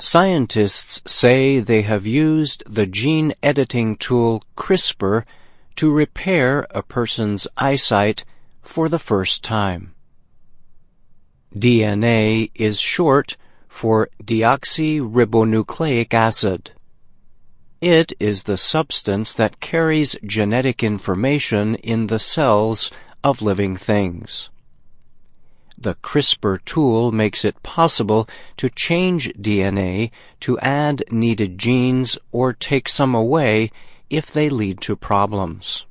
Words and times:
Scientists 0.00 1.02
say 1.06 1.58
they 1.58 1.82
have 1.82 2.06
used 2.06 2.62
the 2.72 2.86
gene 2.86 3.34
editing 3.42 3.96
tool 3.96 4.44
CRISPR 4.56 5.24
to 5.74 5.90
repair 5.90 6.68
a 6.70 6.82
person's 6.82 7.48
eyesight 7.56 8.24
for 8.62 8.88
the 8.88 9.00
first 9.00 9.42
time. 9.42 9.92
DNA 11.52 12.52
is 12.54 12.78
short 12.78 13.36
for 13.66 14.08
deoxyribonucleic 14.22 16.14
acid. 16.14 16.70
It 17.80 18.12
is 18.20 18.44
the 18.44 18.56
substance 18.56 19.34
that 19.34 19.58
carries 19.58 20.16
genetic 20.24 20.84
information 20.84 21.74
in 21.74 22.06
the 22.06 22.20
cells 22.20 22.92
of 23.24 23.42
living 23.42 23.74
things. 23.74 24.48
The 25.80 25.94
CRISPR 25.94 26.64
tool 26.64 27.12
makes 27.12 27.44
it 27.44 27.62
possible 27.62 28.28
to 28.56 28.68
change 28.68 29.32
DNA 29.34 30.10
to 30.40 30.58
add 30.58 31.04
needed 31.08 31.56
genes 31.56 32.18
or 32.32 32.52
take 32.52 32.88
some 32.88 33.14
away 33.14 33.70
if 34.10 34.32
they 34.32 34.48
lead 34.48 34.80
to 34.80 34.96
problems. 34.96 35.84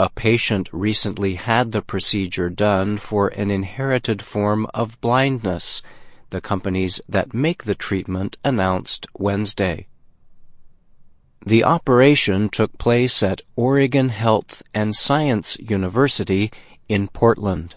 A 0.00 0.08
patient 0.08 0.70
recently 0.72 1.34
had 1.34 1.72
the 1.72 1.82
procedure 1.82 2.48
done 2.48 2.96
for 2.96 3.28
an 3.28 3.50
inherited 3.50 4.22
form 4.22 4.66
of 4.72 4.98
blindness, 5.02 5.82
the 6.30 6.40
companies 6.40 7.02
that 7.06 7.34
make 7.34 7.64
the 7.64 7.74
treatment 7.74 8.38
announced 8.42 9.06
Wednesday. 9.18 9.86
The 11.44 11.64
operation 11.64 12.48
took 12.48 12.78
place 12.78 13.22
at 13.22 13.42
Oregon 13.56 14.08
Health 14.08 14.62
and 14.72 14.96
Science 14.96 15.58
University 15.60 16.50
in 16.88 17.08
Portland. 17.08 17.74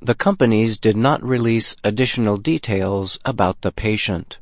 The 0.00 0.14
companies 0.14 0.78
did 0.78 0.96
not 0.96 1.22
release 1.24 1.74
additional 1.82 2.36
details 2.36 3.18
about 3.24 3.62
the 3.62 3.72
patient. 3.72 4.38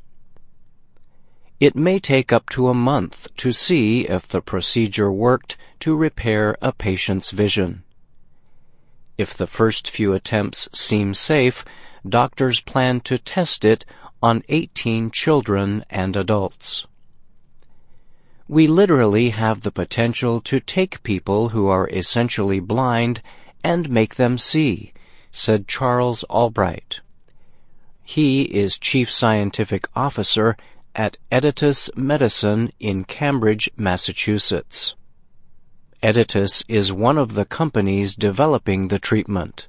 It 1.59 1.75
may 1.75 1.99
take 1.99 2.31
up 2.31 2.47
to 2.51 2.69
a 2.69 2.75
month 2.75 3.35
to 3.37 3.51
see 3.51 4.01
if 4.01 4.27
the 4.27 4.41
procedure 4.41 5.11
worked 5.11 5.57
to 5.79 5.95
repair 5.95 6.55
a 6.61 6.71
patient's 6.71 7.31
vision. 7.31 7.83
If 9.17 9.33
the 9.33 9.47
first 9.47 9.89
few 9.89 10.13
attempts 10.13 10.69
seem 10.71 11.15
safe, 11.15 11.65
doctors 12.07 12.61
plan 12.61 12.99
to 13.01 13.17
test 13.17 13.65
it 13.65 13.83
on 14.21 14.43
18 14.49 15.09
children 15.09 15.83
and 15.89 16.15
adults. 16.15 16.85
We 18.47 18.67
literally 18.67 19.31
have 19.31 19.61
the 19.61 19.71
potential 19.71 20.39
to 20.41 20.59
take 20.59 21.01
people 21.01 21.49
who 21.49 21.67
are 21.67 21.89
essentially 21.89 22.59
blind 22.59 23.23
and 23.63 23.89
make 23.89 24.15
them 24.15 24.37
see, 24.37 24.93
said 25.31 25.67
Charles 25.67 26.23
Albright. 26.25 27.01
He 28.03 28.43
is 28.43 28.77
Chief 28.77 29.11
Scientific 29.11 29.87
Officer 29.95 30.55
at 30.95 31.17
Editas 31.31 31.95
Medicine 31.95 32.71
in 32.79 33.03
Cambridge, 33.03 33.69
Massachusetts. 33.77 34.95
Editas 36.01 36.63
is 36.67 36.93
one 36.93 37.17
of 37.17 37.33
the 37.33 37.45
companies 37.45 38.15
developing 38.15 38.87
the 38.87 38.99
treatment. 38.99 39.67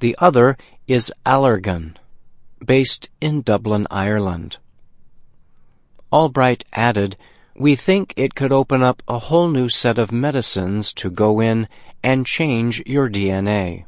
The 0.00 0.16
other 0.18 0.56
is 0.86 1.12
Allergan, 1.24 1.96
based 2.64 3.10
in 3.20 3.42
Dublin, 3.42 3.86
Ireland. 3.90 4.58
Albright 6.12 6.64
added 6.72 7.16
we 7.56 7.76
think 7.76 8.14
it 8.16 8.34
could 8.34 8.52
open 8.52 8.82
up 8.82 9.02
a 9.06 9.18
whole 9.18 9.48
new 9.48 9.68
set 9.68 9.98
of 9.98 10.10
medicines 10.10 10.92
to 10.94 11.10
go 11.10 11.40
in 11.40 11.68
and 12.02 12.26
change 12.26 12.82
your 12.84 13.08
DNA. 13.08 13.84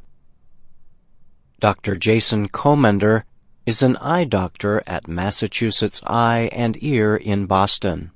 Dr. 1.58 1.96
Jason 1.96 2.48
Comander 2.48 3.22
is 3.64 3.82
an 3.82 3.96
eye 3.96 4.24
doctor 4.24 4.82
at 4.86 5.08
Massachusetts 5.08 6.02
Eye 6.06 6.50
and 6.52 6.76
Ear 6.82 7.16
in 7.16 7.46
Boston. 7.46 8.10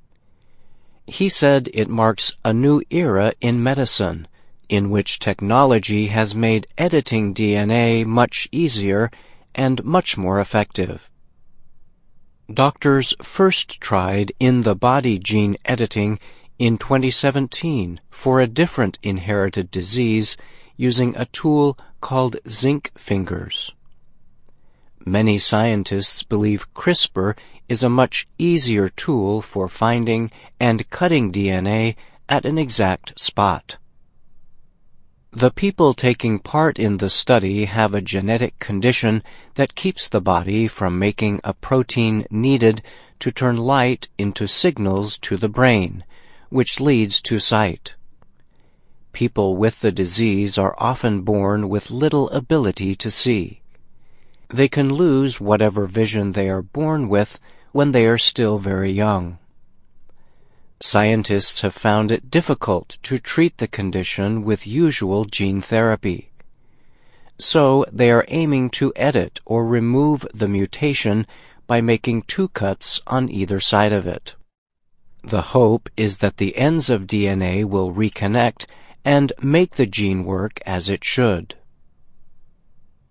He 1.06 1.30
said 1.30 1.70
it 1.72 1.88
marks 1.88 2.36
a 2.44 2.52
new 2.52 2.82
era 2.90 3.32
in 3.40 3.62
medicine 3.62 4.28
in 4.68 4.90
which 4.90 5.18
technology 5.18 6.08
has 6.08 6.34
made 6.34 6.66
editing 6.76 7.32
DNA 7.32 8.04
much 8.04 8.46
easier 8.52 9.10
and 9.54 9.82
much 9.84 10.18
more 10.18 10.38
effective. 10.38 11.08
Doctors 12.52 13.14
first 13.22 13.80
tried 13.80 14.32
in 14.38 14.62
the 14.62 14.74
body 14.74 15.18
gene 15.18 15.56
editing 15.64 16.20
in 16.58 16.76
2017 16.76 18.00
for 18.10 18.38
a 18.38 18.46
different 18.46 18.98
inherited 19.02 19.70
disease 19.70 20.36
using 20.76 21.16
a 21.16 21.24
tool 21.24 21.78
called 22.00 22.36
zinc 22.48 22.90
fingers. 22.96 23.72
Many 25.04 25.38
scientists 25.38 26.22
believe 26.22 26.72
CRISPR 26.74 27.36
is 27.68 27.82
a 27.82 27.88
much 27.88 28.28
easier 28.38 28.88
tool 28.88 29.40
for 29.40 29.68
finding 29.68 30.30
and 30.58 30.88
cutting 30.90 31.32
DNA 31.32 31.96
at 32.28 32.44
an 32.44 32.58
exact 32.58 33.18
spot. 33.18 33.78
The 35.32 35.50
people 35.50 35.94
taking 35.94 36.40
part 36.40 36.78
in 36.78 36.96
the 36.96 37.08
study 37.08 37.66
have 37.66 37.94
a 37.94 38.00
genetic 38.00 38.58
condition 38.58 39.22
that 39.54 39.76
keeps 39.76 40.08
the 40.08 40.20
body 40.20 40.66
from 40.66 40.98
making 40.98 41.40
a 41.44 41.54
protein 41.54 42.26
needed 42.30 42.82
to 43.20 43.30
turn 43.30 43.56
light 43.56 44.08
into 44.18 44.48
signals 44.48 45.16
to 45.18 45.36
the 45.36 45.48
brain, 45.48 46.04
which 46.48 46.80
leads 46.80 47.22
to 47.22 47.38
sight. 47.38 47.94
People 49.12 49.56
with 49.56 49.80
the 49.80 49.92
disease 49.92 50.56
are 50.56 50.74
often 50.78 51.22
born 51.22 51.68
with 51.68 51.90
little 51.90 52.30
ability 52.30 52.94
to 52.96 53.10
see. 53.10 53.60
They 54.48 54.68
can 54.68 54.94
lose 54.94 55.40
whatever 55.40 55.86
vision 55.86 56.32
they 56.32 56.48
are 56.48 56.62
born 56.62 57.08
with 57.08 57.38
when 57.72 57.92
they 57.92 58.06
are 58.06 58.18
still 58.18 58.58
very 58.58 58.90
young. 58.90 59.38
Scientists 60.80 61.60
have 61.60 61.74
found 61.74 62.10
it 62.10 62.30
difficult 62.30 62.96
to 63.02 63.18
treat 63.18 63.58
the 63.58 63.68
condition 63.68 64.42
with 64.42 64.66
usual 64.66 65.24
gene 65.24 65.60
therapy. 65.60 66.30
So 67.38 67.84
they 67.92 68.10
are 68.10 68.24
aiming 68.28 68.70
to 68.70 68.92
edit 68.96 69.40
or 69.44 69.66
remove 69.66 70.26
the 70.32 70.48
mutation 70.48 71.26
by 71.66 71.80
making 71.80 72.22
two 72.22 72.48
cuts 72.48 73.00
on 73.06 73.30
either 73.30 73.60
side 73.60 73.92
of 73.92 74.06
it. 74.06 74.34
The 75.22 75.42
hope 75.52 75.88
is 75.96 76.18
that 76.18 76.38
the 76.38 76.56
ends 76.56 76.88
of 76.88 77.06
DNA 77.06 77.64
will 77.64 77.92
reconnect 77.92 78.64
and 79.04 79.32
make 79.40 79.76
the 79.76 79.86
gene 79.86 80.24
work 80.24 80.60
as 80.66 80.88
it 80.88 81.04
should. 81.04 81.54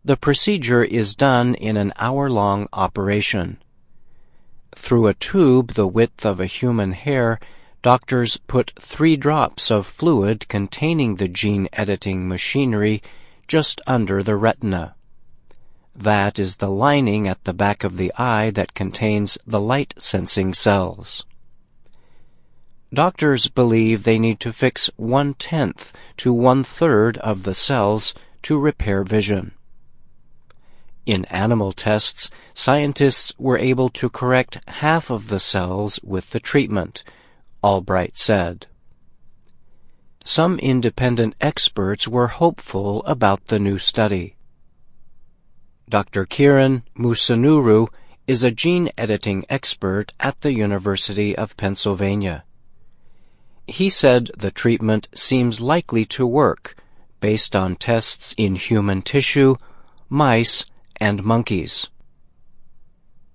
The 0.05 0.17
procedure 0.17 0.83
is 0.83 1.15
done 1.15 1.55
in 1.55 1.77
an 1.77 1.93
hour-long 1.97 2.67
operation. 2.71 3.57
Through 4.75 5.07
a 5.07 5.13
tube 5.13 5.73
the 5.73 5.87
width 5.87 6.25
of 6.25 6.39
a 6.39 6.45
human 6.45 6.93
hair, 6.93 7.39
doctors 7.81 8.37
put 8.37 8.73
three 8.79 9.17
drops 9.17 9.69
of 9.69 9.85
fluid 9.85 10.47
containing 10.47 11.15
the 11.15 11.27
gene 11.27 11.67
editing 11.73 12.27
machinery 12.27 13.01
just 13.47 13.81
under 13.87 14.23
the 14.23 14.35
retina. 14.35 14.95
That 15.95 16.39
is 16.39 16.57
the 16.57 16.69
lining 16.69 17.27
at 17.27 17.43
the 17.43 17.53
back 17.53 17.83
of 17.83 17.97
the 17.97 18.13
eye 18.17 18.51
that 18.51 18.73
contains 18.73 19.37
the 19.45 19.59
light 19.59 19.93
sensing 19.97 20.53
cells. 20.53 21.25
Doctors 22.91 23.47
believe 23.47 24.03
they 24.03 24.17
need 24.17 24.39
to 24.39 24.51
fix 24.51 24.89
one 24.95 25.35
tenth 25.35 25.93
to 26.17 26.33
one 26.33 26.63
third 26.63 27.17
of 27.19 27.43
the 27.43 27.53
cells 27.53 28.15
to 28.41 28.57
repair 28.57 29.03
vision. 29.03 29.51
In 31.05 31.25
animal 31.25 31.71
tests, 31.71 32.31
scientists 32.53 33.33
were 33.37 33.57
able 33.57 33.89
to 33.89 34.09
correct 34.09 34.59
half 34.67 35.11
of 35.11 35.27
the 35.27 35.39
cells 35.39 35.99
with 36.03 36.31
the 36.31 36.39
treatment, 36.39 37.03
Albright 37.63 38.17
said. 38.17 38.65
Some 40.23 40.59
independent 40.59 41.35
experts 41.39 42.07
were 42.07 42.27
hopeful 42.27 43.03
about 43.05 43.45
the 43.45 43.59
new 43.59 43.77
study. 43.77 44.35
Dr. 45.87 46.25
Kiran 46.25 46.83
Musunuru 46.97 47.87
is 48.27 48.43
a 48.43 48.51
gene 48.51 48.89
editing 48.97 49.45
expert 49.49 50.13
at 50.19 50.41
the 50.41 50.53
University 50.53 51.35
of 51.35 51.57
Pennsylvania. 51.57 52.43
He 53.69 53.89
said 53.91 54.31
the 54.35 54.49
treatment 54.49 55.09
seems 55.13 55.61
likely 55.61 56.03
to 56.05 56.25
work 56.25 56.75
based 57.19 57.55
on 57.55 57.75
tests 57.75 58.33
in 58.35 58.55
human 58.55 59.03
tissue, 59.03 59.57
mice, 60.09 60.65
and 60.95 61.23
monkeys. 61.23 61.87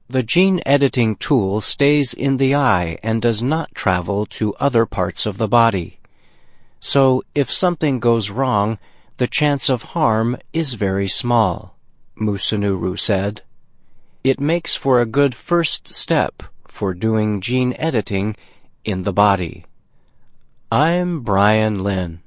The 0.09 0.25
gene 0.25 0.61
editing 0.67 1.15
tool 1.15 1.61
stays 1.61 2.13
in 2.13 2.39
the 2.39 2.53
eye 2.55 2.99
and 3.01 3.23
does 3.23 3.45
not 3.45 3.77
travel 3.77 4.27
to 4.39 4.55
other 4.55 4.87
parts 4.87 5.25
of 5.25 5.39
the 5.39 5.47
body. 5.47 6.01
So 6.81 7.23
if 7.37 7.49
something 7.49 8.01
goes 8.01 8.31
wrong, 8.31 8.79
the 9.19 9.29
chance 9.29 9.69
of 9.69 9.95
harm 9.95 10.37
is 10.53 10.75
very 10.75 11.07
small, 11.07 11.79
Musunuru 12.19 12.99
said. 12.99 13.43
It 14.25 14.41
makes 14.41 14.75
for 14.75 15.01
a 15.01 15.07
good 15.07 15.33
first 15.35 15.87
step 15.87 16.43
for 16.67 16.93
doing 16.93 17.41
gene 17.41 17.73
editing 17.79 18.35
in 18.85 19.05
the 19.05 19.13
body. 19.13 19.65
I'm 20.75 21.21
Brian 21.21 21.85
Lynn. 21.85 22.21